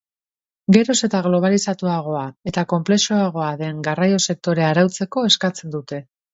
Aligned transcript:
Geroz 0.77 0.95
eta 1.07 1.19
globalizatuagoa 1.27 2.23
eta 2.53 2.65
konplexuagoa 2.73 3.53
den 3.63 3.87
garraio 3.91 4.21
sektorea 4.31 4.75
arautzeko 4.77 5.29
eskatzen 5.33 5.79
dute. 5.81 6.05